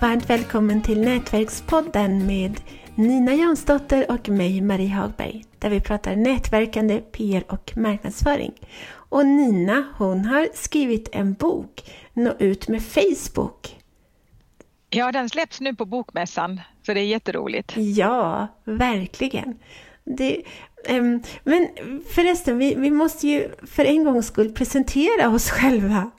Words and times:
Varmt 0.00 0.30
välkommen 0.30 0.82
till 0.82 1.00
Nätverkspodden 1.00 2.26
med 2.26 2.60
Nina 2.94 3.34
Jansdotter 3.34 4.10
och 4.10 4.28
mig 4.28 4.60
Marie 4.60 4.94
Hagberg 4.94 5.44
där 5.58 5.70
vi 5.70 5.80
pratar 5.80 6.16
nätverkande, 6.16 7.00
PR 7.00 7.44
och 7.48 7.72
marknadsföring. 7.76 8.52
Och 8.90 9.26
Nina 9.26 9.84
hon 9.96 10.24
har 10.24 10.48
skrivit 10.54 11.08
en 11.12 11.34
bok, 11.34 11.90
Nå 12.12 12.34
ut 12.38 12.68
med 12.68 12.82
Facebook. 12.82 13.76
Ja, 14.90 15.12
den 15.12 15.28
släpps 15.28 15.60
nu 15.60 15.74
på 15.74 15.84
Bokmässan 15.84 16.60
så 16.86 16.94
det 16.94 17.00
är 17.00 17.06
jätteroligt. 17.06 17.72
Ja, 17.76 18.48
verkligen. 18.64 19.58
Det, 20.04 20.42
um, 20.90 21.22
men 21.44 21.68
förresten, 22.14 22.58
vi, 22.58 22.74
vi 22.74 22.90
måste 22.90 23.28
ju 23.28 23.48
för 23.66 23.84
en 23.84 24.04
gångs 24.04 24.26
skull 24.26 24.52
presentera 24.52 25.28
oss 25.28 25.50
själva 25.50 26.10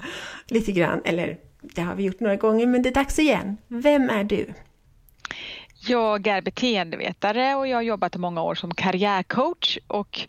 lite 0.47 0.71
grann. 0.71 1.01
Eller 1.05 1.48
det 1.61 1.81
har 1.81 1.95
vi 1.95 2.03
gjort 2.03 2.19
några 2.19 2.35
gånger, 2.35 2.65
men 2.65 2.81
det 2.81 2.89
är 2.89 2.93
dags 2.93 3.19
igen. 3.19 3.57
Vem 3.67 4.09
är 4.09 4.23
du? 4.23 4.53
Jag 5.87 6.27
är 6.27 6.41
beteendevetare 6.41 7.55
och 7.55 7.67
jag 7.67 7.77
har 7.77 7.81
jobbat 7.81 8.15
i 8.15 8.19
många 8.19 8.41
år 8.41 8.55
som 8.55 8.73
karriärcoach 8.73 9.77
och 9.87 10.27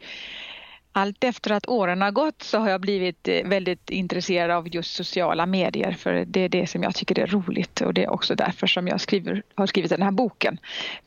allt 0.93 1.25
efter 1.25 1.51
att 1.51 1.69
åren 1.69 2.03
har 2.03 2.11
gått 2.11 2.43
så 2.43 2.59
har 2.59 2.71
jag 2.71 2.81
blivit 2.81 3.29
eh, 3.29 3.49
väldigt 3.49 3.91
intresserad 3.91 4.51
av 4.51 4.75
just 4.75 4.95
sociala 4.95 5.47
medier 5.47 5.93
för 5.93 6.25
det 6.27 6.41
är 6.41 6.49
det 6.49 6.67
som 6.67 6.83
jag 6.83 6.95
tycker 6.95 7.19
är 7.19 7.27
roligt 7.27 7.81
och 7.81 7.95
det 7.95 8.05
är 8.05 8.11
också 8.11 8.35
därför 8.35 8.67
som 8.67 8.89
jag 8.89 9.01
skriver, 9.01 9.43
har 9.55 9.67
skrivit 9.67 9.91
den 9.91 10.03
här 10.03 10.11
boken. 10.11 10.59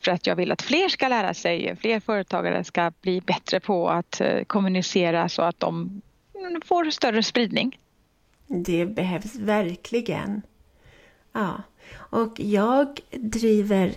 För 0.02 0.12
att 0.12 0.28
jag 0.28 0.36
vill 0.36 0.52
att 0.52 0.62
fler 0.62 0.90
ska 0.90 1.08
lära 1.08 1.34
sig, 1.34 1.76
fler 1.76 2.00
företagare 2.00 2.64
ska 2.64 2.92
bli 3.02 3.22
bättre 3.22 3.60
på 3.60 3.90
att 3.90 4.22
eh, 4.22 4.44
kommunicera 4.44 5.30
så 5.30 5.42
att 5.42 5.60
de 5.60 6.02
får 6.66 6.92
större 6.92 7.24
spridning. 7.24 7.78
Det 8.48 8.86
behövs 8.86 9.36
verkligen. 9.36 10.42
Ja, 11.34 11.64
och 11.96 12.40
jag 12.40 13.00
driver 13.12 13.94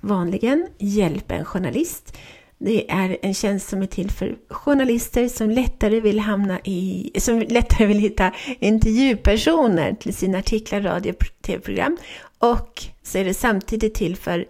vanligen 0.00 0.68
Hjälp 0.78 1.30
en 1.30 1.44
journalist. 1.44 2.16
Det 2.58 2.90
är 2.90 3.18
en 3.22 3.34
tjänst 3.34 3.68
som 3.68 3.82
är 3.82 3.86
till 3.86 4.10
för 4.10 4.36
journalister 4.48 5.28
som 5.28 5.50
lättare 5.50 6.00
vill 6.00 6.18
hamna 6.20 6.60
i, 6.64 7.10
som 7.18 7.38
lättare 7.38 7.86
vill 7.86 7.98
hitta 7.98 8.32
intervjupersoner 8.60 9.94
till 9.94 10.14
sina 10.14 10.38
artiklar, 10.38 10.80
radio 10.80 11.12
och 11.12 11.42
tv-program. 11.42 11.96
Och 12.38 12.84
så 13.02 13.18
är 13.18 13.24
det 13.24 13.34
samtidigt 13.34 13.94
till 13.94 14.16
för 14.16 14.44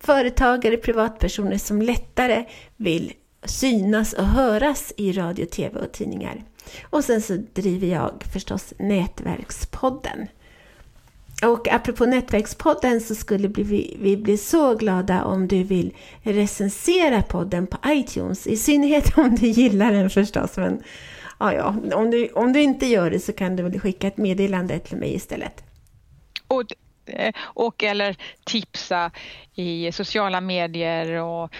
företagare, 0.00 0.76
privatpersoner 0.76 1.58
som 1.58 1.82
lättare 1.82 2.44
vill 2.76 3.12
synas 3.44 4.12
och 4.12 4.26
höras 4.26 4.92
i 4.96 5.12
radio, 5.12 5.46
tv 5.46 5.80
och 5.80 5.92
tidningar. 5.92 6.44
Och 6.82 7.04
sen 7.04 7.22
så 7.22 7.36
driver 7.52 7.86
jag 7.86 8.24
förstås 8.32 8.74
Nätverkspodden. 8.78 10.28
Och 11.42 11.68
apropå 11.68 12.06
Nätverkspodden 12.06 13.00
så 13.00 13.14
skulle 13.14 13.48
vi, 13.48 13.96
vi 14.00 14.16
bli 14.16 14.36
så 14.36 14.74
glada 14.74 15.24
om 15.24 15.48
du 15.48 15.62
vill 15.62 15.94
recensera 16.22 17.22
podden 17.22 17.66
på 17.66 17.78
iTunes. 17.86 18.46
I 18.46 18.56
synnerhet 18.56 19.18
om 19.18 19.34
du 19.34 19.46
gillar 19.46 19.92
den 19.92 20.10
förstås. 20.10 20.56
Men 20.56 20.82
ja, 21.38 21.54
ja, 21.54 21.74
om, 21.94 22.10
du, 22.10 22.28
om 22.28 22.52
du 22.52 22.60
inte 22.60 22.86
gör 22.86 23.10
det 23.10 23.20
så 23.20 23.32
kan 23.32 23.56
du 23.56 23.62
väl 23.62 23.80
skicka 23.80 24.06
ett 24.06 24.16
meddelande 24.16 24.78
till 24.78 24.96
mig 24.96 25.14
istället. 25.14 25.64
Och, 26.48 26.64
eh, 27.06 27.34
och 27.40 27.82
eller 27.82 28.16
tipsa 28.44 29.10
i 29.54 29.92
sociala 29.92 30.40
medier 30.40 31.22
och 31.22 31.50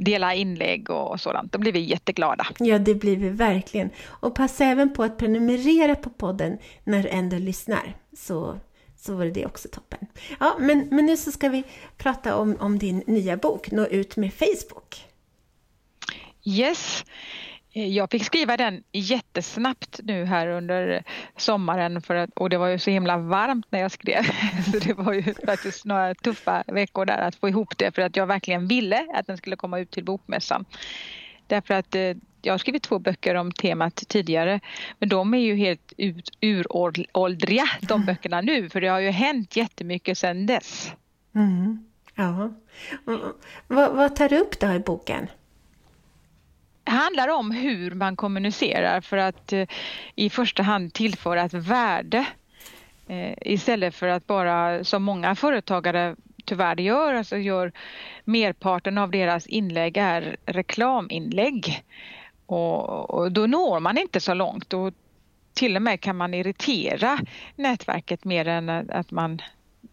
dela 0.00 0.34
inlägg 0.34 0.90
och 0.90 1.20
sådant. 1.20 1.52
Då 1.52 1.58
blir 1.58 1.72
vi 1.72 1.80
jätteglada. 1.80 2.46
Ja, 2.58 2.78
det 2.78 2.94
blir 2.94 3.16
vi 3.16 3.28
verkligen. 3.28 3.90
Och 4.06 4.34
passa 4.34 4.64
även 4.64 4.94
på 4.94 5.02
att 5.02 5.18
prenumerera 5.18 5.94
på 5.94 6.10
podden 6.10 6.58
när 6.84 7.02
du 7.02 7.08
ändå 7.08 7.38
lyssnar. 7.38 7.96
Så, 8.16 8.58
så 8.96 9.14
vore 9.14 9.30
det 9.30 9.46
också 9.46 9.68
toppen. 9.72 10.06
Ja, 10.40 10.56
men, 10.60 10.88
men 10.90 11.06
nu 11.06 11.16
så 11.16 11.32
ska 11.32 11.48
vi 11.48 11.64
prata 11.96 12.36
om, 12.36 12.56
om 12.60 12.78
din 12.78 13.02
nya 13.06 13.36
bok, 13.36 13.70
Nå 13.70 13.86
ut 13.86 14.16
med 14.16 14.32
Facebook. 14.32 15.04
Yes. 16.44 17.04
Eh, 17.74 17.88
jag 17.88 18.10
fick 18.10 18.24
skriva 18.24 18.56
den 18.56 18.82
jättesnabbt 18.92 20.00
nu 20.02 20.24
här 20.24 20.48
under 20.48 21.04
sommaren 21.36 22.02
för 22.02 22.14
att, 22.14 22.30
och 22.36 22.50
det 22.50 22.58
var 22.58 22.68
ju 22.68 22.78
så 22.78 22.90
himla 22.90 23.18
varmt 23.18 23.66
när 23.70 23.80
jag 23.80 23.90
skrev. 23.90 24.22
Så 24.72 24.78
det 24.78 24.94
var 24.94 25.12
ju 25.12 25.34
faktiskt 25.46 25.84
några 25.84 26.14
tuffa 26.14 26.64
veckor 26.66 27.04
där 27.04 27.18
att 27.18 27.34
få 27.34 27.48
ihop 27.48 27.78
det 27.78 27.94
för 27.94 28.02
att 28.02 28.16
jag 28.16 28.26
verkligen 28.26 28.68
ville 28.68 29.06
att 29.14 29.26
den 29.26 29.36
skulle 29.36 29.56
komma 29.56 29.78
ut 29.78 29.90
till 29.90 30.04
bokmässan. 30.04 30.64
Därför 31.46 31.74
att 31.74 31.94
eh, 31.94 32.16
jag 32.42 32.52
har 32.52 32.58
skrivit 32.58 32.82
två 32.82 32.98
böcker 32.98 33.34
om 33.34 33.52
temat 33.52 34.02
tidigare 34.08 34.60
men 34.98 35.08
de 35.08 35.34
är 35.34 35.38
ju 35.38 35.56
helt 35.56 35.92
ut, 35.96 36.30
uråldriga 36.40 37.64
de 37.80 37.94
mm. 37.94 38.06
böckerna 38.06 38.40
nu 38.40 38.70
för 38.70 38.80
det 38.80 38.88
har 38.88 39.00
ju 39.00 39.10
hänt 39.10 39.56
jättemycket 39.56 40.18
sedan 40.18 40.46
dess. 40.46 40.92
Mm. 41.34 41.84
Ja. 42.14 42.54
Vad, 43.66 43.94
vad 43.96 44.16
tar 44.16 44.28
du 44.28 44.38
upp 44.38 44.60
då 44.60 44.72
i 44.72 44.78
boken? 44.78 45.28
Handlar 46.94 47.28
om 47.28 47.50
hur 47.50 47.90
man 47.90 48.16
kommunicerar 48.16 49.00
för 49.00 49.16
att 49.16 49.52
eh, 49.52 49.68
i 50.14 50.30
första 50.30 50.62
hand 50.62 50.92
tillföra 50.92 51.42
ett 51.42 51.54
värde 51.54 52.26
eh, 53.08 53.32
istället 53.40 53.94
för 53.94 54.08
att 54.08 54.26
bara 54.26 54.84
som 54.84 55.02
många 55.02 55.34
företagare 55.34 56.16
tyvärr 56.44 56.80
gör, 56.80 57.14
alltså 57.14 57.36
gör 57.36 57.72
merparten 58.24 58.98
av 58.98 59.10
deras 59.10 59.46
inlägg 59.46 59.96
är 59.96 60.36
reklaminlägg. 60.46 61.84
Och, 62.46 63.10
och 63.10 63.32
då 63.32 63.46
når 63.46 63.80
man 63.80 63.98
inte 63.98 64.20
så 64.20 64.34
långt 64.34 64.72
och 64.72 64.94
till 65.54 65.76
och 65.76 65.82
med 65.82 66.00
kan 66.00 66.16
man 66.16 66.34
irritera 66.34 67.18
nätverket 67.56 68.24
mer 68.24 68.48
än 68.48 68.90
att 68.90 69.10
man 69.10 69.42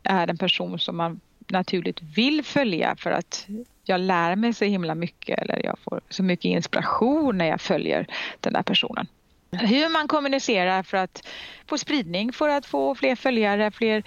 är 0.03 0.28
en 0.28 0.38
person 0.38 0.79
som 0.79 0.97
man 0.97 1.19
naturligt 1.51 2.01
vill 2.01 2.44
följa 2.44 2.95
för 2.95 3.12
att 3.12 3.47
jag 3.84 4.00
lär 4.00 4.35
mig 4.35 4.53
så 4.53 4.66
himla 4.66 4.95
mycket 4.95 5.39
eller 5.39 5.66
jag 5.66 5.79
får 5.79 6.01
så 6.09 6.23
mycket 6.23 6.45
inspiration 6.45 7.38
när 7.38 7.45
jag 7.45 7.62
följer 7.62 8.07
den 8.39 8.53
där 8.53 8.63
personen. 8.63 9.07
Hur 9.51 9.90
man 9.90 10.07
kommunicerar 10.07 10.84
för 10.84 10.97
att 10.97 11.28
få 11.67 11.78
spridning, 11.78 12.34
för 12.34 12.50
att 12.50 12.66
få 12.66 12.95
fler 12.95 13.16
följare, 13.16 13.72
fler 13.72 14.03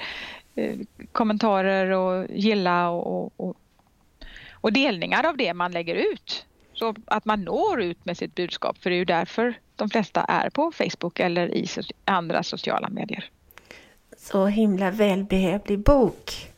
eh, 0.55 0.79
kommentarer 1.13 1.91
och 1.91 2.27
gilla 2.31 2.91
och, 2.91 3.33
och, 3.37 3.57
och 4.53 4.73
delningar 4.73 5.27
av 5.27 5.37
det 5.37 5.55
man 5.55 5.73
lägger 5.73 5.95
ut. 5.95 6.47
Så 6.73 6.95
att 7.07 7.25
man 7.25 7.41
når 7.41 7.83
ut 7.83 8.05
med 8.05 8.17
sitt 8.17 8.35
budskap, 8.35 8.79
för 8.79 8.91
det 8.91 8.97
är 8.97 8.99
ju 8.99 9.05
därför 9.05 9.55
de 9.77 9.91
flesta 9.91 10.25
är 10.25 10.51
på 10.51 10.73
Facebook 10.73 11.21
eller 11.21 11.55
i 11.55 11.67
andra 12.05 12.43
sociala 12.43 12.89
medier. 12.89 13.31
Så 14.17 14.47
himla 14.47 14.91
välbehövlig 14.91 15.79
bok. 15.79 16.54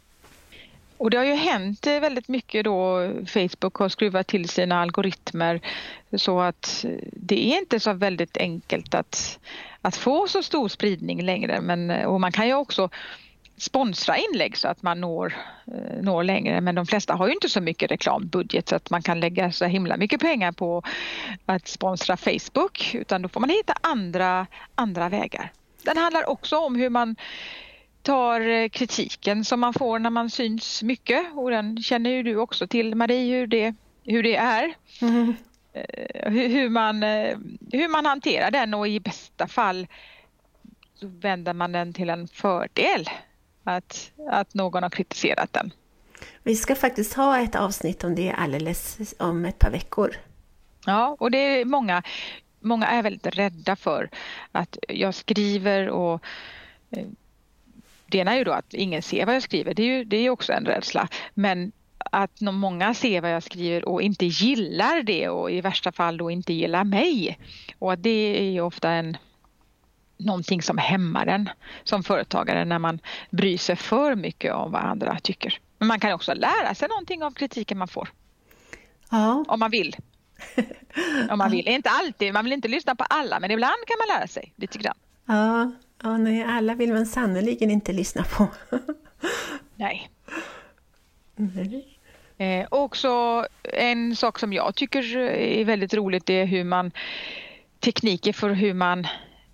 Och 0.99 1.11
det 1.11 1.17
har 1.17 1.25
ju 1.25 1.35
hänt 1.35 1.87
eh, 1.87 2.01
väldigt 2.01 2.29
mycket 2.29 2.65
då. 2.65 3.11
Facebook 3.27 3.75
har 3.75 3.89
skruvat 3.89 4.27
till 4.27 4.49
sina 4.49 4.81
algoritmer 4.81 5.61
så 6.17 6.41
att 6.41 6.85
det 7.13 7.53
är 7.53 7.59
inte 7.59 7.81
så 7.81 7.93
väldigt 7.93 8.37
enkelt 8.37 8.95
att, 8.95 9.39
att 9.83 9.97
få 9.97 10.27
så 10.29 10.43
stor 10.43 10.69
spridning 10.69 11.23
längre. 11.23 11.61
Men 11.61 11.91
eh, 11.91 12.07
och 12.07 12.21
man 12.21 12.33
kan 12.33 12.47
ju 12.47 12.55
också 12.55 12.91
sponsra 13.57 14.17
inlägg 14.17 14.57
så 14.57 14.69
att 14.69 14.83
man 14.83 15.01
når, 15.01 15.37
eh, 15.67 16.03
når 16.03 16.25
längre. 16.25 16.61
Men 16.61 16.75
de 16.75 16.87
flesta 16.87 17.15
har 17.15 17.27
ju 17.27 17.33
inte 17.33 17.49
så 17.49 17.61
mycket 17.61 17.91
reklambudget 17.91 18.69
så 18.69 18.77
att 18.77 18.91
man 18.91 19.03
kan 19.03 19.21
lägga 19.21 19.53
så 19.53 19.65
himla 19.65 19.97
mycket 19.97 20.21
pengar 20.21 20.53
på 20.53 20.83
att 21.47 21.69
sponsra 21.69 22.17
Facebook. 22.17 22.95
Utan 22.95 23.23
då 23.23 23.29
får 23.29 23.41
man 23.41 23.51
hitta 23.51 23.75
andra, 23.81 24.47
andra 24.75 25.09
vägar. 25.09 25.53
Den 25.83 25.97
handlar 25.97 26.29
också 26.29 26.57
om 26.57 26.77
hur 26.77 26.91
man 26.91 27.17
tar 28.07 28.41
eh, 28.41 28.69
kritiken 28.69 29.45
som 29.45 29.61
man 29.61 29.73
får 29.73 29.99
när 29.99 30.11
man 30.11 30.31
syns 30.31 30.83
mycket 30.83 31.27
och 31.35 31.51
den 31.51 31.83
känner 31.83 32.11
ju 32.11 32.23
du 32.23 32.37
också 32.37 32.67
till 32.67 32.95
Marie 32.95 33.39
hur 33.39 33.47
det, 33.47 33.75
hur 34.05 34.23
det 34.23 34.37
är. 34.37 34.75
Mm. 35.01 35.35
Hur, 36.13 36.49
hur, 36.49 36.69
man, 36.69 37.03
eh, 37.03 37.39
hur 37.73 37.89
man 37.89 38.07
hanterar 38.07 38.51
den 38.51 38.75
och 38.75 38.89
i 38.89 39.01
bästa 39.01 39.47
fall 39.47 39.87
så 40.95 41.07
vänder 41.07 41.53
man 41.53 41.73
den 41.73 41.93
till 41.93 42.11
en 42.11 42.29
fördel 42.29 43.11
att, 43.65 44.13
att 44.31 44.55
någon 44.55 44.83
har 44.83 44.91
kritiserat 44.91 45.53
den. 45.53 45.73
Vi 46.43 46.57
ska 46.57 46.75
faktiskt 46.75 47.15
ha 47.15 47.39
ett 47.39 47.55
avsnitt 47.55 48.05
om 48.05 48.15
det 48.15 48.33
alldeles 48.33 49.15
om 49.19 49.45
ett 49.45 49.59
par 49.59 49.71
veckor. 49.71 50.17
Ja, 50.87 51.17
och 51.19 51.31
det 51.31 51.39
är 51.39 51.65
många, 51.65 52.03
många 52.61 52.87
är 52.87 53.03
väldigt 53.03 53.27
rädda 53.27 53.77
för 53.77 54.11
att 54.53 54.79
jag 54.89 55.15
skriver 55.15 55.89
och 55.89 56.23
det 58.07 58.19
ena 58.19 58.33
är 58.33 58.39
ju 58.39 58.45
då 58.45 58.53
att 58.53 58.75
ingen 58.75 59.03
ser 59.03 59.27
vad 59.27 59.35
jag 59.35 59.43
skriver, 59.43 59.75
det 59.75 59.83
är 59.83 59.87
ju 59.87 60.05
det 60.05 60.17
är 60.17 60.31
också 60.31 60.53
en 60.53 60.67
rädsla. 60.67 61.09
Men 61.35 61.73
att 62.11 62.41
många 62.41 62.95
ser 62.95 63.21
vad 63.21 63.31
jag 63.31 63.43
skriver 63.43 63.89
och 63.89 64.03
inte 64.03 64.27
gillar 64.27 65.03
det 65.03 65.29
och 65.29 65.51
i 65.51 65.61
värsta 65.61 65.93
fall 65.93 66.17
då 66.17 66.31
inte 66.31 66.53
gillar 66.53 66.85
mig. 66.85 67.39
Och 67.79 67.99
det 67.99 68.39
är 68.39 68.51
ju 68.51 68.61
ofta 68.61 68.91
en 68.91 69.17
någonting 70.19 70.63
som 70.63 70.79
hämmar 70.79 71.27
en 71.27 71.51
som 71.85 72.03
företagare 72.03 72.65
när 72.65 72.79
man 72.79 72.99
bryr 73.31 73.59
sig 73.59 73.77
för 73.77 74.15
mycket 74.15 74.55
om 74.55 74.73
vad 74.73 74.83
andra 74.83 75.19
tycker. 75.23 75.59
Men 75.79 75.89
man 75.89 76.01
kan 76.01 76.13
också 76.13 76.35
lära 76.35 76.75
sig 76.75 76.89
någonting 76.89 77.23
av 77.23 77.31
kritiken 77.31 77.79
man 77.79 77.89
får. 77.89 78.09
Ja. 79.11 79.45
Om 79.49 79.61
man 79.61 79.71
vill. 79.71 79.97
om 81.31 81.39
man 81.39 81.51
vill. 81.51 81.69
Inte 81.69 81.91
alltid, 81.91 82.33
man 82.33 82.45
vill 82.45 82.53
inte 82.53 82.69
lyssna 82.69 82.95
på 82.95 83.05
alla 83.05 83.41
men 83.41 83.51
ibland 83.51 83.87
kan 83.87 83.97
man 83.99 84.19
lära 84.19 84.29
sig 84.29 84.53
lite 84.57 84.79
grann. 84.79 84.97
Ja, 85.27 85.73
Ja, 86.03 86.17
nej, 86.17 86.43
alla 86.43 86.75
vill 86.75 86.93
man 86.93 87.07
sannoliken 87.07 87.71
inte 87.71 87.93
lyssna 87.93 88.25
på. 88.25 88.49
Nej. 89.77 90.11
Mm. 91.39 91.83
Eh, 92.39 92.67
också 92.71 93.47
en 93.63 94.17
sak 94.17 94.39
som 94.39 94.53
jag 94.53 94.75
tycker 94.75 95.17
är 95.17 95.65
väldigt 95.65 95.95
roligt 95.95 96.31
är 96.31 96.45
hur 96.45 96.65
man 96.65 96.91
tekniker 97.81 98.33
för 98.33 98.51
hur 98.51 98.75
man 98.75 99.07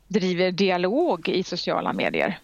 driver 0.09 0.51
dialog 0.51 1.29
i 1.29 1.43
sociala 1.43 1.93
medier. 1.93 2.39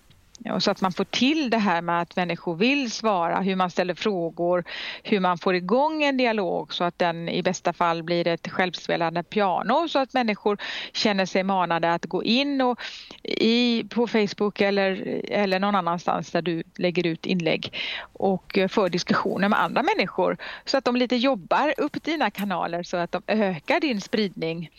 Och 0.44 0.62
så 0.62 0.70
att 0.70 0.80
man 0.80 0.92
får 0.92 1.04
till 1.04 1.50
det 1.50 1.58
här 1.58 1.82
med 1.82 2.00
att 2.00 2.16
människor 2.16 2.56
vill 2.56 2.90
svara, 2.90 3.40
hur 3.40 3.56
man 3.56 3.70
ställer 3.70 3.94
frågor, 3.94 4.64
hur 5.02 5.20
man 5.20 5.38
får 5.38 5.54
igång 5.54 6.02
en 6.02 6.16
dialog 6.16 6.74
så 6.74 6.84
att 6.84 6.98
den 6.98 7.28
i 7.28 7.42
bästa 7.42 7.72
fall 7.72 8.02
blir 8.02 8.26
ett 8.26 8.48
självspelande 8.48 9.22
piano 9.22 9.88
så 9.88 9.98
att 9.98 10.14
människor 10.14 10.58
känner 10.92 11.26
sig 11.26 11.42
manade 11.42 11.92
att 11.92 12.06
gå 12.06 12.24
in 12.24 12.60
och 12.60 12.80
i, 13.22 13.84
på 13.90 14.06
Facebook 14.06 14.60
eller, 14.60 15.20
eller 15.28 15.58
någon 15.58 15.74
annanstans 15.74 16.30
där 16.30 16.42
du 16.42 16.62
lägger 16.76 17.06
ut 17.06 17.26
inlägg 17.26 17.72
och 18.12 18.58
för 18.68 18.88
diskussioner 18.88 19.48
med 19.48 19.62
andra 19.62 19.82
människor 19.82 20.36
så 20.64 20.78
att 20.78 20.84
de 20.84 20.96
lite 20.96 21.16
jobbar 21.16 21.74
upp 21.76 22.04
dina 22.04 22.30
kanaler 22.30 22.82
så 22.82 22.96
att 22.96 23.12
de 23.12 23.22
ökar 23.26 23.80
din 23.80 24.00
spridning 24.00 24.70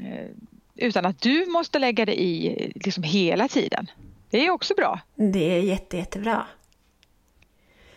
eh, 0.00 0.30
utan 0.76 1.06
att 1.06 1.20
du 1.20 1.46
måste 1.46 1.78
lägga 1.78 2.06
dig 2.06 2.22
i 2.22 2.72
liksom 2.74 3.02
hela 3.02 3.48
tiden. 3.48 3.86
Det 4.34 4.46
är 4.46 4.50
också 4.50 4.74
bra. 4.74 5.00
Det 5.14 5.56
är 5.56 5.60
jätte, 5.60 5.96
jättebra. 5.96 6.46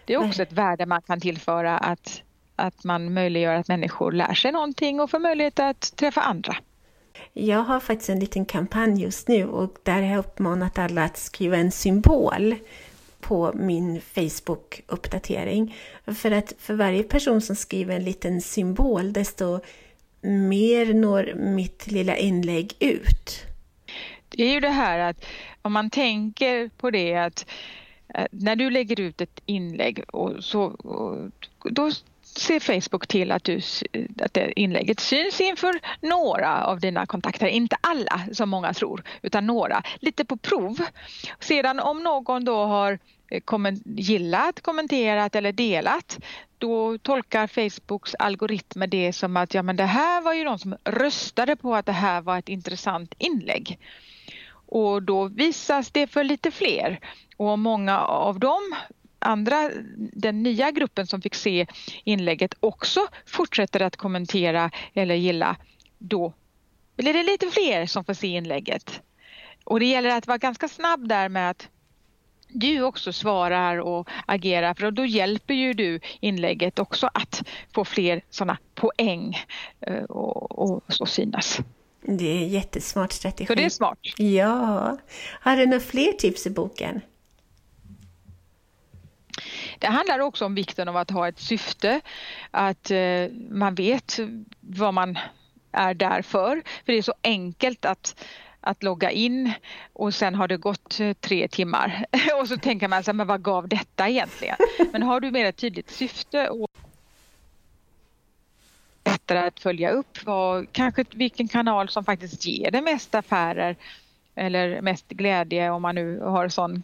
Det 0.06 0.13
är 0.13 0.18
också 0.28 0.42
ett 0.42 0.51
värde 0.51 0.86
man 0.86 1.01
kan 1.01 1.19
tillföra 1.19 1.78
att, 1.78 2.22
att 2.56 2.84
man 2.84 3.13
möjliggör 3.13 3.56
att 3.56 3.68
människor 3.68 4.12
lär 4.12 4.34
sig 4.34 4.51
någonting 4.51 5.00
och 5.00 5.10
får 5.10 5.19
möjlighet 5.19 5.60
att 5.60 5.95
träffa 5.95 6.22
andra. 6.22 6.56
Jag 7.34 7.60
har 7.60 7.80
faktiskt 7.80 8.10
en 8.10 8.19
liten 8.19 8.45
kampanj 8.45 9.01
just 9.01 9.28
nu 9.28 9.48
och 9.48 9.78
där 9.84 10.01
har 10.01 10.10
jag 10.10 10.19
uppmanat 10.19 10.80
alla 10.80 11.04
att 11.04 11.18
skriva 11.18 11.57
en 11.57 11.72
symbol 11.72 12.56
på 13.19 13.51
min 13.56 14.01
Facebook-uppdatering. 14.01 15.75
För 16.06 16.31
att 16.31 16.54
för 16.60 16.74
varje 16.74 17.04
person 17.04 17.42
som 17.42 17.56
skriver 17.56 17.95
en 17.95 18.04
liten 18.04 18.42
symbol 18.42 19.13
desto 19.13 19.60
mer 20.22 20.94
når 20.94 21.34
mitt 21.36 21.92
lilla 21.92 22.18
inlägg 22.18 22.75
ut. 22.80 23.44
Det 24.30 24.44
är 24.44 24.54
ju 24.54 24.60
det 24.60 24.69
här 24.69 25.00
att 25.00 25.25
om 25.68 25.74
man 25.74 25.90
tänker 25.90 26.69
på 26.78 26.92
det 26.92 27.16
att 27.16 27.46
eh, 28.14 28.25
när 28.31 28.56
du 28.56 28.69
lägger 28.69 29.00
ut 29.00 29.22
ett 29.22 29.42
inlägg 29.46 30.04
och 30.08 30.44
så, 30.44 30.64
och 30.64 31.31
då 31.72 31.92
ser 32.22 32.60
Facebook 32.60 33.08
till 33.08 33.31
att, 33.31 33.44
du, 33.44 33.62
att 34.22 34.34
det 34.34 34.60
inlägget 34.60 35.00
syns 35.00 35.42
inför 35.42 35.80
några 36.02 36.66
av 36.66 36.80
dina 36.80 37.06
kontakter. 37.06 37.48
Inte 37.48 37.78
alla 37.81 38.22
som 38.34 38.50
många 38.50 38.74
tror, 38.74 39.04
utan 39.22 39.48
några. 39.48 39.84
Lite 40.00 40.25
på 40.25 40.38
prov. 40.38 40.78
Sedan 41.40 41.80
om 41.80 42.04
någon 42.04 42.46
då 42.46 42.66
har 42.66 43.00
eh, 43.28 43.42
komment, 43.42 43.81
gillat, 43.86 44.62
kommenterat 44.62 45.36
eller 45.36 45.52
delat 45.52 46.20
då 46.58 46.98
tolkar 46.98 47.48
Facebooks 47.48 48.16
algoritmer 48.16 48.88
det 48.88 49.13
som 49.13 49.38
att 49.38 49.54
ja, 49.54 49.63
men 49.63 49.75
det 49.75 49.86
här 49.86 50.22
var 50.22 50.34
ju 50.34 50.44
de 50.44 50.60
som 50.60 50.75
röstade 50.84 51.56
på 51.56 51.75
att 51.75 51.86
det 51.86 51.92
här 51.92 52.22
var 52.22 52.40
ett 52.40 52.50
intressant 52.50 53.13
inlägg 53.18 53.80
och 54.68 55.04
då 55.04 55.28
visas 55.28 55.92
det 55.92 56.08
för 56.08 56.24
lite 56.24 56.52
fler 56.52 57.00
och 57.38 57.60
många 57.60 58.00
av 58.00 58.40
dem 58.40 58.75
andra, 59.19 59.72
den 59.98 60.44
nya 60.44 60.72
gruppen 60.72 61.08
som 61.08 61.22
fick 61.22 61.36
se 61.36 61.68
inlägget 62.04 62.54
också 62.60 63.08
fortsätter 63.25 63.81
att 63.81 63.98
kommentera 63.98 64.72
eller 64.94 65.16
gilla, 65.16 65.56
då 65.98 66.34
blir 66.98 67.14
det 67.14 67.24
lite 67.24 67.48
fler 67.48 67.86
som 67.86 68.06
får 68.06 68.14
se 68.14 68.28
inlägget. 68.28 69.02
Och 69.64 69.80
det 69.80 69.86
gäller 69.86 70.10
att 70.10 70.28
vara 70.28 70.38
ganska 70.38 70.68
snabb 70.68 71.08
där 71.08 71.30
med 71.30 71.50
att 71.50 71.70
du 72.48 72.81
också 72.81 73.13
svarar 73.13 73.78
och 73.78 74.10
agerar 74.25 74.74
för 74.74 74.92
då 74.92 75.06
hjälper 75.06 75.54
ju 75.54 75.74
du 75.74 76.00
inlägget 76.20 76.80
också 76.80 77.10
att 77.13 77.44
få 77.74 77.86
fler 77.86 78.22
sådana 78.30 78.58
poäng 78.75 79.38
eh, 79.81 80.04
och, 80.04 80.60
och, 80.60 80.84
och 81.00 81.10
synas. 81.10 81.60
Det 82.07 82.25
är 82.25 82.38
en 82.38 82.50
jättesmart 82.50 83.12
strategi. 83.12 83.45
Så 83.48 83.56
det 83.56 83.65
är 83.65 83.69
smart. 83.69 84.00
Ja. 84.18 84.98
Har 85.42 85.57
du 85.57 85.65
några 85.65 85.80
fler 85.80 86.12
tips 86.12 86.48
i 86.48 86.50
boken? 86.50 87.01
Det 89.80 89.88
handlar 89.88 90.19
också 90.19 90.45
om 90.45 90.56
vikten 90.56 90.88
av 90.88 90.98
att 90.98 91.09
ha 91.09 91.27
ett 91.27 91.39
syfte, 91.39 92.01
att 92.51 92.92
eh, 92.92 93.27
man 93.50 93.75
vet 93.75 94.19
vad 94.59 94.94
man 94.94 95.18
är 95.71 95.94
där 95.94 96.21
för. 96.21 96.62
För 96.86 96.94
det 96.94 96.98
är 96.98 97.01
så 97.01 97.13
enkelt 97.24 97.86
att, 97.86 98.25
att 98.62 98.83
logga 98.83 99.12
in 99.12 99.53
och 99.94 100.13
sen 100.13 100.36
har 100.36 100.48
det 100.48 100.57
gått 100.57 101.00
eh, 101.00 101.13
tre 101.13 101.48
timmar 101.48 102.06
och 102.42 102.48
så 102.48 102.57
tänker 102.57 102.88
man 102.88 103.03
så 103.03 103.13
men 103.13 103.27
vad 103.27 103.44
gav 103.44 103.68
detta 103.68 104.10
egentligen? 104.10 104.57
Men 104.92 105.03
har 105.03 105.19
du 105.19 105.31
mer 105.31 105.45
ett 105.45 105.57
tydligt 105.57 105.92
syfte 105.92 106.50
och 106.50 106.67
lättare 109.09 109.39
att 109.39 109.59
följa 109.59 109.92
upp 109.92 110.25
vad, 110.25 110.71
kanske 110.71 111.06
vilken 111.12 111.48
kanal 111.48 111.89
som 111.89 112.06
faktiskt 112.06 112.45
ger 112.45 112.71
det 112.71 112.81
mest 112.81 113.15
affärer 113.15 113.75
eller 114.36 114.81
mest 114.81 115.09
glädje 115.09 115.69
om 115.71 115.81
man 115.81 115.95
nu 115.95 116.19
har 116.19 116.50
sån 116.50 116.83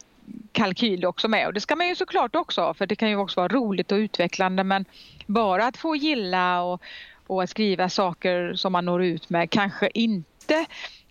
kalkyl 0.51 1.05
också 1.05 1.27
med. 1.27 1.47
Och 1.47 1.53
det 1.53 1.61
ska 1.61 1.75
man 1.75 1.87
ju 1.87 1.95
såklart 1.95 2.35
också 2.35 2.61
ha 2.61 2.73
för 2.73 2.85
det 2.87 2.95
kan 2.95 3.09
ju 3.09 3.15
också 3.15 3.39
vara 3.39 3.47
roligt 3.47 3.91
och 3.91 3.95
utvecklande 3.95 4.63
men 4.63 4.85
bara 5.25 5.65
att 5.65 5.77
få 5.77 5.95
gilla 5.95 6.61
och, 6.61 6.81
och 7.27 7.43
att 7.43 7.49
skriva 7.49 7.89
saker 7.89 8.53
som 8.53 8.71
man 8.71 8.85
når 8.85 9.03
ut 9.03 9.29
med 9.29 9.49
kanske 9.49 9.89
inte 9.93 10.65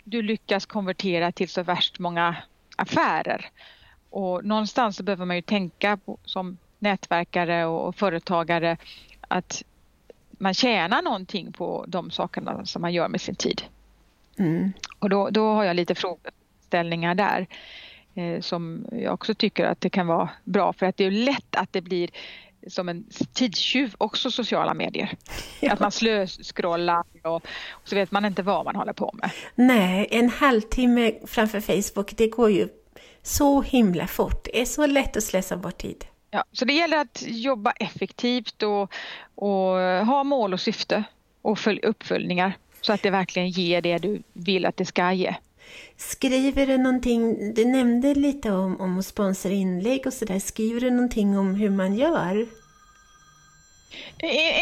du 0.05 0.23
lyckas 0.23 0.67
konvertera 0.67 1.33
till 1.33 1.49
så 1.49 1.63
värst 1.63 1.99
många 1.99 2.37
affärer. 2.77 3.51
Och 4.11 4.45
någonstans 4.45 4.97
så 4.97 5.03
behöver 5.03 5.25
man 5.25 5.37
ju 5.37 5.43
tänka 5.43 5.97
på, 5.97 6.19
som 6.25 6.59
nätverkare 6.79 7.67
och 7.67 7.97
företagare 7.97 8.77
att 9.29 9.63
man 10.43 10.55
tjänar 10.55 11.03
någonting 11.03 11.53
på 11.53 11.85
de 11.89 12.11
sakerna 12.11 12.67
som 12.67 12.83
man 12.83 12.93
gör 12.93 13.09
med 13.09 13.21
sin 13.21 13.35
tid. 13.35 13.63
Mm. 14.39 14.73
Och 14.99 15.11
då, 15.11 15.31
då 15.31 15.53
har 15.53 15.65
jag 15.65 15.77
lite 15.77 15.95
frågeställningar 15.95 17.15
där 17.15 17.47
eh, 18.15 18.41
som 18.41 18.87
jag 18.93 19.15
också 19.15 19.35
tycker 19.35 19.65
att 19.65 19.81
det 19.81 19.91
kan 19.91 20.07
vara 20.07 20.31
bra 20.45 20.73
för 20.73 20.87
att 20.87 20.97
det 20.97 21.05
är 21.05 21.11
lätt 21.11 21.57
att 21.57 21.73
det 21.73 21.81
blir 21.81 22.11
som 22.67 22.89
en 22.89 23.05
tidstjuv 23.33 23.95
också 23.99 24.31
sociala 24.31 24.75
medier. 24.75 25.17
Ja. 25.61 25.73
Att 25.73 25.81
man 25.81 25.93
slöscrollar 25.93 27.05
och, 27.23 27.35
och 27.71 27.89
så 27.89 27.95
vet 27.95 28.11
man 28.11 28.25
inte 28.25 28.43
vad 28.43 28.65
man 28.65 28.77
håller 28.77 28.93
på 28.93 29.15
med. 29.15 29.31
Nej, 29.55 30.09
en 30.11 30.31
halvtimme 30.31 31.13
framför 31.27 31.61
Facebook 31.61 32.17
det 32.17 32.29
går 32.29 32.51
ju 32.51 32.69
så 33.23 33.63
himla 33.63 34.07
fort. 34.07 34.45
Det 34.45 34.61
är 34.61 34.65
så 34.65 34.87
lätt 34.87 35.17
att 35.17 35.23
slösa 35.23 35.57
bort 35.57 35.79
tid. 35.79 36.05
Ja, 36.35 36.45
så 36.53 36.65
det 36.65 36.73
gäller 36.73 36.97
att 36.97 37.23
jobba 37.27 37.71
effektivt 37.71 38.63
och, 38.63 38.93
och 39.35 39.79
ha 40.07 40.25
mål 40.25 40.53
och 40.53 40.61
syfte 40.61 41.05
och 41.43 41.59
följ, 41.59 41.81
uppföljningar 41.83 42.57
så 42.81 42.93
att 42.93 43.03
det 43.03 43.11
verkligen 43.11 43.49
ger 43.49 43.83
det 43.83 43.99
du 43.99 44.23
vill 44.33 44.67
att 44.67 44.77
det 44.77 44.85
ska 44.85 45.13
ge. 45.13 45.35
Skriver 45.97 46.67
du 46.67 46.79
någonting, 46.79 47.55
du 47.55 47.65
nämnde 47.65 48.15
lite 48.15 48.51
om, 48.51 48.81
om 48.81 48.99
att 48.99 49.07
sponsra 49.07 49.51
inlägg 49.53 50.07
och 50.07 50.13
sådär, 50.13 50.39
skriver 50.39 50.81
du 50.81 50.91
någonting 50.91 51.39
om 51.39 51.55
hur 51.55 51.71
man 51.71 51.95
gör? 51.95 52.47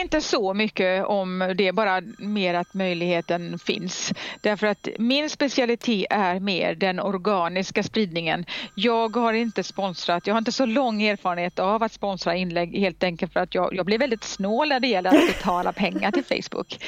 Inte 0.00 0.20
så 0.20 0.54
mycket 0.54 1.04
om 1.04 1.54
det, 1.56 1.72
bara 1.72 2.02
mer 2.18 2.54
att 2.54 2.74
möjligheten 2.74 3.58
finns. 3.58 4.12
Därför 4.40 4.66
att 4.66 4.88
min 4.98 5.30
specialitet 5.30 6.06
är 6.10 6.40
mer 6.40 6.74
den 6.74 7.00
organiska 7.00 7.82
spridningen. 7.82 8.44
Jag 8.74 9.16
har 9.16 9.32
inte 9.32 9.62
sponsrat, 9.62 10.26
jag 10.26 10.34
har 10.34 10.38
inte 10.38 10.52
så 10.52 10.66
lång 10.66 11.02
erfarenhet 11.02 11.58
av 11.58 11.82
att 11.82 11.92
sponsra 11.92 12.36
inlägg 12.36 12.78
helt 12.78 13.02
enkelt 13.02 13.32
för 13.32 13.40
att 13.40 13.54
jag, 13.54 13.74
jag 13.74 13.86
blir 13.86 13.98
väldigt 13.98 14.24
snål 14.24 14.68
när 14.68 14.80
det 14.80 14.88
gäller 14.88 15.10
att 15.10 15.26
betala 15.26 15.72
pengar 15.72 16.10
till 16.12 16.24
Facebook. 16.24 16.78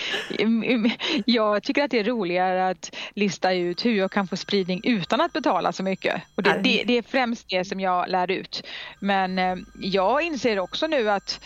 Jag 1.26 1.62
tycker 1.62 1.84
att 1.84 1.90
det 1.90 1.98
är 1.98 2.04
roligare 2.04 2.68
att 2.68 2.96
lista 3.14 3.52
ut 3.52 3.84
hur 3.84 3.94
jag 3.94 4.10
kan 4.10 4.28
få 4.28 4.36
spridning 4.36 4.80
utan 4.84 5.20
att 5.20 5.32
betala 5.32 5.72
så 5.72 5.82
mycket. 5.82 6.22
Och 6.34 6.42
det, 6.42 6.60
det, 6.62 6.82
det 6.86 6.98
är 6.98 7.02
främst 7.02 7.48
det 7.48 7.64
som 7.64 7.80
jag 7.80 8.08
lär 8.08 8.30
ut. 8.30 8.66
Men 8.98 9.38
eh, 9.38 9.56
jag 9.80 10.22
inser 10.22 10.58
också 10.58 10.86
nu 10.86 11.10
att 11.10 11.40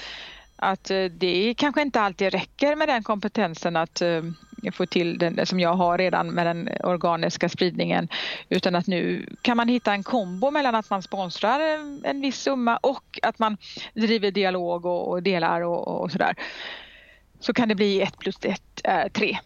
att 0.57 0.91
eh, 0.91 1.05
det 1.05 1.55
kanske 1.57 1.83
inte 1.83 2.01
alltid 2.01 2.33
räcker 2.33 2.77
med 2.77 2.89
den 2.89 3.03
kompetensen 3.03 3.77
att 3.77 4.03
eh, 4.03 4.23
få 4.73 4.87
till 4.87 5.19
den 5.19 5.47
som 5.47 5.61
jag 5.61 5.75
har 5.75 5.99
redan 5.99 6.31
med 6.31 6.47
den 6.47 6.69
organiska 6.85 7.49
spridningen 7.49 8.09
utan 8.49 8.75
att 8.75 8.87
nu 8.87 9.27
kan 9.43 9.57
man 9.57 9.69
hitta 9.69 9.93
en 9.93 10.03
kombo 10.03 10.51
mellan 10.51 10.75
att 10.75 10.91
man 10.91 11.03
sponsrar 11.03 11.61
en 12.05 12.21
viss 12.21 12.41
summa 12.41 12.77
och 12.77 13.19
att 13.23 13.39
man 13.39 13.57
driver 13.95 14.31
dialog 14.31 14.87
och, 14.87 15.23
delar 15.23 15.61
och, 15.61 16.03
och 16.03 16.13
sådär. 16.13 16.35
Så 17.41 17.53
kan 17.53 17.69
det 17.69 17.75
bli 17.75 18.03
ett 18.03 18.19
plus 18.19 18.37
ett 18.43 18.81
är 18.85 19.09
tre. 19.09 19.39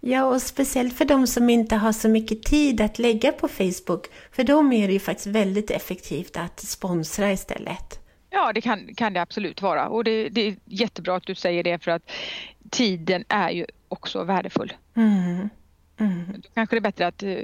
Ja, 0.00 0.24
och 0.24 0.42
speciellt 0.42 0.94
för 0.94 1.04
de 1.04 1.26
som 1.26 1.50
inte 1.50 1.76
har 1.76 1.92
så 1.92 2.08
mycket 2.08 2.42
tid 2.42 2.80
att 2.80 2.98
lägga 2.98 3.32
på 3.32 3.48
Facebook. 3.48 4.06
För 4.32 4.44
dem 4.44 4.72
är 4.72 4.86
det 4.86 4.92
ju 4.92 5.00
faktiskt 5.00 5.26
väldigt 5.26 5.70
effektivt 5.70 6.36
att 6.36 6.60
sponsra 6.60 7.32
istället. 7.32 8.05
Ja, 8.30 8.52
det 8.52 8.60
kan, 8.60 8.94
kan 8.94 9.12
det 9.12 9.20
absolut 9.20 9.62
vara 9.62 9.88
och 9.88 10.04
det, 10.04 10.28
det, 10.28 10.40
är 10.48 10.56
jättebra 10.64 11.16
att 11.16 11.26
du 11.26 11.34
säger 11.34 11.62
det 11.62 11.84
för 11.84 11.90
att 11.90 12.10
tiden 12.70 13.24
är 13.28 13.50
ju 13.50 13.66
också 13.88 14.24
värdefull. 14.24 14.72
Mm. 14.96 15.48
Mm. 16.00 16.24
Då 16.42 16.48
kanske 16.54 16.76
det 16.76 16.78
är 16.78 16.80
bättre 16.80 17.06
att 17.06 17.22
uh, 17.22 17.38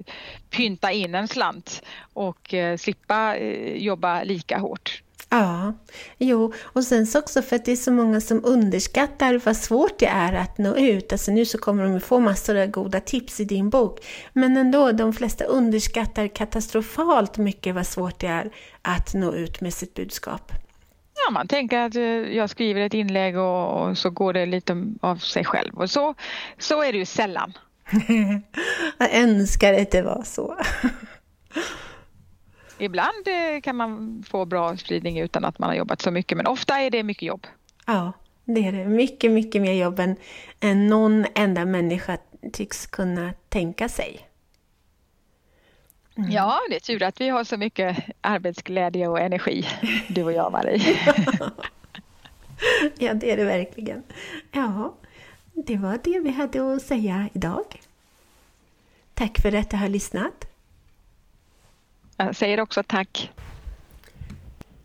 pynta 0.50 0.92
in 0.92 1.14
en 1.14 1.28
slant 1.28 1.82
och 2.12 2.54
uh, 2.54 2.76
slippa 2.76 3.36
uh, 3.36 3.76
jobba 3.76 4.22
lika 4.22 4.58
hårt. 4.58 5.02
Ja, 5.28 5.72
jo, 6.18 6.52
och 6.62 6.84
sen 6.84 7.06
så 7.06 7.18
också 7.18 7.42
för 7.42 7.56
att 7.56 7.64
det 7.64 7.72
är 7.72 7.76
så 7.76 7.92
många 7.92 8.20
som 8.20 8.44
underskattar 8.44 9.40
vad 9.44 9.56
svårt 9.56 9.98
det 9.98 10.06
är 10.06 10.32
att 10.32 10.58
nå 10.58 10.76
ut. 10.76 11.12
Alltså 11.12 11.30
nu 11.30 11.44
så 11.44 11.58
kommer 11.58 11.84
de 11.84 12.00
få 12.00 12.20
massor 12.20 12.56
av 12.56 12.66
goda 12.66 13.00
tips 13.00 13.40
i 13.40 13.44
din 13.44 13.70
bok, 13.70 14.06
men 14.32 14.56
ändå, 14.56 14.92
de 14.92 15.12
flesta 15.12 15.44
underskattar 15.44 16.28
katastrofalt 16.28 17.38
mycket 17.38 17.74
vad 17.74 17.86
svårt 17.86 18.18
det 18.18 18.26
är 18.26 18.50
att 18.82 19.14
nå 19.14 19.34
ut 19.34 19.60
med 19.60 19.74
sitt 19.74 19.94
budskap. 19.94 20.52
Ja, 21.26 21.30
man 21.30 21.48
tänker 21.48 21.78
att 21.78 21.96
eh, 21.96 22.02
jag 22.36 22.50
skriver 22.50 22.80
ett 22.80 22.94
inlägg 22.94 23.38
och, 23.38 23.82
och 23.82 23.98
så 23.98 24.10
går 24.10 24.32
det 24.32 24.46
lite 24.46 24.86
av 25.00 25.16
sig 25.16 25.44
själv 25.44 25.74
och 25.74 25.90
så, 25.90 26.14
så 26.58 26.82
är 26.82 26.92
det 26.92 26.98
ju 26.98 27.04
sällan. 27.04 27.52
jag 28.98 29.14
önskar 29.14 29.74
att 29.74 29.90
det 29.90 30.02
var 30.02 30.22
så. 30.24 30.56
Ibland 32.78 33.28
eh, 33.28 33.60
kan 33.60 33.76
man 33.76 34.22
få 34.28 34.44
bra 34.44 34.76
spridning 34.76 35.18
utan 35.18 35.44
att 35.44 35.58
man 35.58 35.68
har 35.68 35.76
jobbat 35.76 36.02
så 36.02 36.10
mycket, 36.10 36.36
men 36.36 36.46
ofta 36.46 36.80
är 36.80 36.90
det 36.90 37.02
mycket 37.02 37.22
jobb. 37.22 37.46
Ja, 37.86 38.12
det 38.44 38.66
är 38.66 38.72
det. 38.72 38.84
Mycket, 38.84 39.30
mycket 39.30 39.62
mer 39.62 39.72
jobb 39.72 40.00
än, 40.00 40.16
än 40.60 40.86
någon 40.86 41.26
enda 41.34 41.64
människa 41.64 42.18
tycks 42.52 42.86
kunna 42.86 43.32
tänka 43.48 43.88
sig. 43.88 44.31
Mm. 46.16 46.30
Ja, 46.30 46.60
det 46.70 46.76
är 46.76 46.80
tur 46.80 47.02
att 47.02 47.20
vi 47.20 47.28
har 47.28 47.44
så 47.44 47.56
mycket 47.56 47.96
arbetsglädje 48.20 49.08
och 49.08 49.20
energi, 49.20 49.66
du 50.08 50.24
och 50.24 50.32
jag 50.32 50.52
Marie. 50.52 50.96
ja, 52.98 53.14
det 53.14 53.30
är 53.30 53.36
det 53.36 53.44
verkligen. 53.44 54.02
Ja, 54.52 54.94
det 55.52 55.76
var 55.76 55.98
det 56.04 56.20
vi 56.20 56.30
hade 56.30 56.74
att 56.74 56.82
säga 56.82 57.28
idag. 57.32 57.80
Tack 59.14 59.40
för 59.42 59.54
att 59.54 59.70
du 59.70 59.76
har 59.76 59.88
lyssnat. 59.88 60.44
Jag 62.16 62.36
säger 62.36 62.60
också 62.60 62.82
tack. 62.82 63.30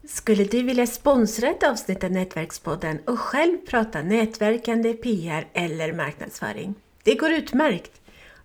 Skulle 0.07 0.43
du 0.43 0.63
vilja 0.63 0.87
sponsra 0.87 1.49
ett 1.49 1.63
avsnitt 1.63 2.03
av 2.03 2.11
Nätverkspodden 2.11 2.99
och 3.05 3.19
själv 3.19 3.57
prata 3.57 4.01
nätverkande, 4.01 4.93
PR 4.93 5.47
eller 5.53 5.93
marknadsföring? 5.93 6.75
Det 7.03 7.15
går 7.15 7.31
utmärkt! 7.31 7.96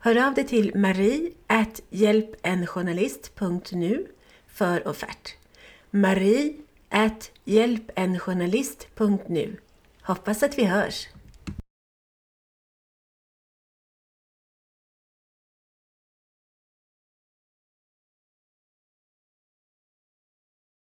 Hör 0.05 0.27
av 0.27 0.35
dig 0.35 0.47
till 0.47 0.73
marie 0.75 1.31
hjälpenjournalist.nu 1.91 4.07
för 4.47 4.89
offert. 4.89 5.35
Marie 5.91 6.53
hjälpenjournalist.nu 7.45 9.57
Hoppas 10.03 10.43
att 10.43 10.59
vi 10.59 10.65
hörs! 10.65 11.09